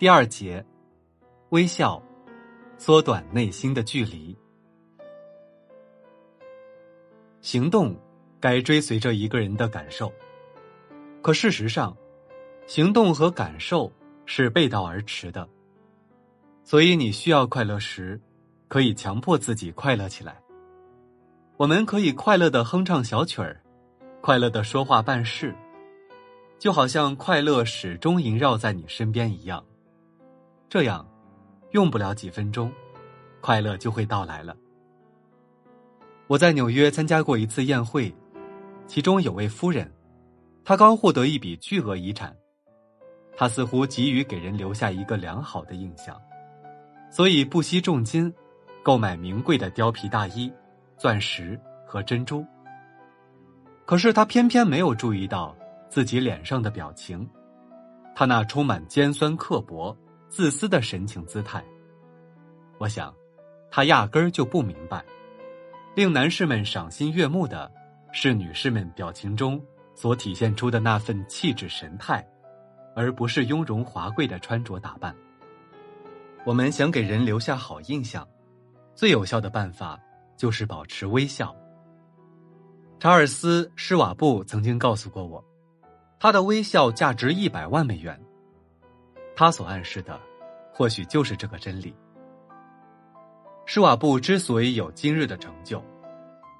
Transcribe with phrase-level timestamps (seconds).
[0.00, 0.64] 第二节，
[1.50, 2.02] 微笑，
[2.78, 4.34] 缩短内心的距离。
[7.42, 7.94] 行动
[8.40, 10.10] 该追随着一个人的感受，
[11.20, 11.94] 可事实上，
[12.66, 13.92] 行动和感受
[14.24, 15.46] 是背道而驰的。
[16.64, 18.18] 所以，你需要快乐时，
[18.68, 20.40] 可以强迫自己快乐起来。
[21.58, 23.60] 我们可以快乐的哼唱小曲儿，
[24.22, 25.54] 快乐的说话办事，
[26.58, 29.62] 就好像快乐始终萦绕在你身边一样。
[30.70, 31.04] 这样，
[31.72, 32.72] 用不了几分钟，
[33.40, 34.56] 快乐就会到来了。
[36.28, 38.14] 我在纽约参加过一次宴会，
[38.86, 39.92] 其中有位夫人，
[40.64, 42.32] 她刚获得一笔巨额遗产，
[43.36, 46.16] 她似乎急于给人留下一个良好的印象，
[47.10, 48.32] 所以不惜重金
[48.84, 50.52] 购买名贵的貂皮大衣、
[50.96, 52.46] 钻石和珍珠。
[53.86, 55.52] 可是她偏偏没有注意到
[55.88, 57.28] 自己脸上的表情，
[58.14, 59.96] 她那充满尖酸刻薄。
[60.30, 61.62] 自私的神情姿态，
[62.78, 63.12] 我想，
[63.68, 65.04] 他压根儿就不明白，
[65.96, 67.68] 令男士们赏心悦目的
[68.12, 69.60] 是女士们表情中
[69.96, 72.24] 所体现出的那份气质神态，
[72.94, 75.12] 而不是雍容华贵的穿着打扮。
[76.44, 78.26] 我们想给人留下好印象，
[78.94, 79.98] 最有效的办法
[80.36, 81.52] 就是保持微笑。
[83.00, 85.44] 查尔斯·施瓦布曾经告诉过我，
[86.20, 88.16] 他的微笑价值一百万美元。
[89.40, 90.20] 他所暗示的，
[90.70, 91.96] 或许就是这个真理。
[93.64, 95.82] 施瓦布之所以有今日的成就，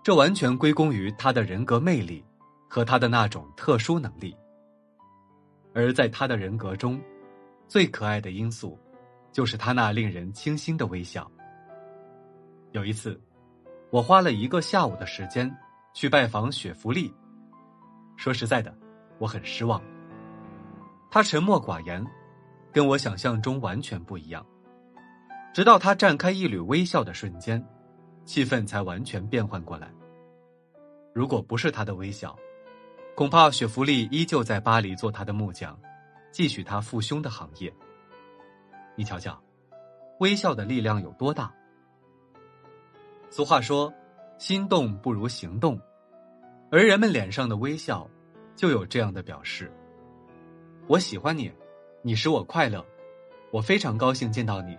[0.00, 2.24] 这完全归功于他的人格魅力
[2.68, 4.32] 和他的那种特殊能力。
[5.74, 7.02] 而在他的人格中，
[7.66, 8.78] 最可爱的因素，
[9.32, 11.28] 就是他那令人倾心的微笑。
[12.70, 13.20] 有一次，
[13.90, 15.52] 我花了一个下午的时间
[15.92, 17.12] 去拜访雪弗利。
[18.16, 18.72] 说实在的，
[19.18, 19.82] 我很失望。
[21.10, 22.06] 他沉默寡言。
[22.72, 24.44] 跟我想象中完全不一样。
[25.52, 27.64] 直到他绽开一缕微笑的瞬间，
[28.24, 29.90] 气氛才完全变换过来。
[31.14, 32.38] 如果不是他的微笑，
[33.16, 35.76] 恐怕雪弗丽依旧在巴黎做他的木匠，
[36.30, 37.72] 继续他父兄的行业。
[38.94, 39.40] 你瞧瞧，
[40.20, 41.52] 微笑的力量有多大？
[43.30, 43.92] 俗话说，
[44.38, 45.80] 心动不如行动，
[46.70, 48.08] 而人们脸上的微笑，
[48.54, 49.72] 就有这样的表示。
[50.86, 51.52] 我喜欢你。
[52.08, 52.82] 你使我快乐，
[53.50, 54.78] 我非常高兴见到你。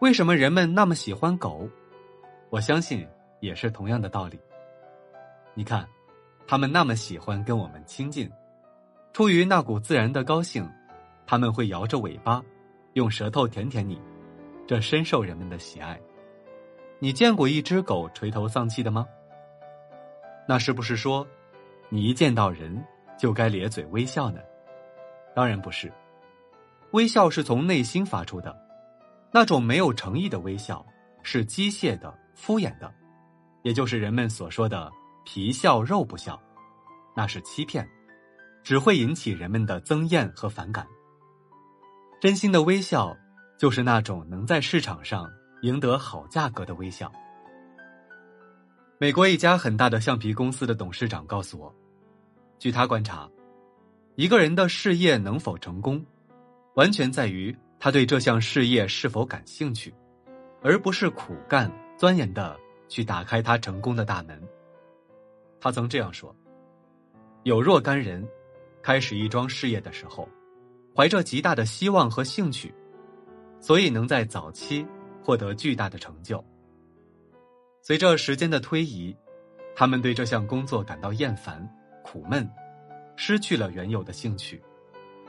[0.00, 1.68] 为什么人们那么喜欢狗？
[2.48, 3.06] 我相信
[3.38, 4.36] 也是同样的道理。
[5.54, 5.88] 你看，
[6.48, 8.28] 他们那么喜欢跟我们亲近，
[9.12, 10.68] 出于那股自然的高兴，
[11.24, 12.42] 他们会摇着尾巴，
[12.94, 14.02] 用舌头舔舔你，
[14.66, 15.96] 这深受人们的喜爱。
[16.98, 19.06] 你见过一只狗垂头丧气的吗？
[20.48, 21.24] 那是不是说，
[21.88, 22.84] 你一见到人
[23.16, 24.40] 就该咧嘴微笑呢？
[25.34, 25.92] 当然不是，
[26.92, 28.56] 微笑是从内心发出的，
[29.32, 30.84] 那种没有诚意的微笑
[31.22, 32.92] 是机械的、敷衍的，
[33.62, 34.90] 也就是人们所说的
[35.24, 36.40] “皮笑肉不笑”，
[37.14, 37.88] 那是欺骗，
[38.62, 40.86] 只会引起人们的憎厌和反感。
[42.20, 43.16] 真心的微笑
[43.56, 45.30] 就是那种能在市场上
[45.62, 47.10] 赢得好价格的微笑。
[48.98, 51.74] 美国一家很大的橡皮公司的董事长告诉我，
[52.58, 53.26] 据他观察。
[54.20, 56.04] 一个人的事业能否成功，
[56.74, 59.94] 完全在于他对这项事业是否感兴趣，
[60.60, 62.54] 而不是苦干钻研的
[62.86, 64.38] 去打开他成功的大门。
[65.58, 66.36] 他曾这样说
[67.44, 68.22] ：“有若干人
[68.82, 70.28] 开始一桩事业的时候，
[70.94, 72.74] 怀着极大的希望和兴趣，
[73.58, 74.86] 所以能在早期
[75.22, 76.44] 获得巨大的成就。
[77.80, 79.16] 随着时间的推移，
[79.74, 81.66] 他们对这项工作感到厌烦、
[82.04, 82.46] 苦闷。”
[83.22, 84.62] 失去了原有的兴趣，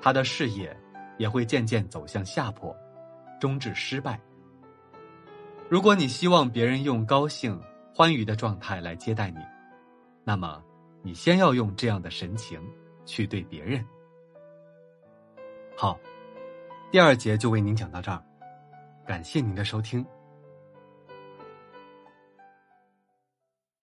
[0.02, 0.74] 他的事业
[1.18, 2.74] 也会渐渐走向下坡，
[3.38, 4.18] 终至失败。
[5.68, 7.62] 如果你希望别人用高兴、
[7.94, 9.40] 欢愉的状态来接待你，
[10.24, 10.64] 那么
[11.02, 12.66] 你先要用这样的神情
[13.04, 13.86] 去对别人。
[15.76, 16.00] 好，
[16.92, 18.24] 第二节就为您讲到这儿，
[19.06, 20.06] 感谢您的收听。